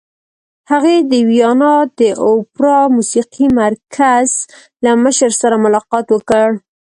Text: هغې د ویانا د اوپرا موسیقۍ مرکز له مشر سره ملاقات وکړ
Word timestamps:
هغې 0.71 0.97
د 1.11 1.13
ویانا 1.29 1.75
د 1.99 2.01
اوپرا 2.29 2.77
موسیقۍ 2.95 3.45
مرکز 3.61 4.29
له 4.83 4.91
مشر 5.03 5.31
سره 5.41 5.55
ملاقات 5.65 6.05
وکړ 6.11 6.47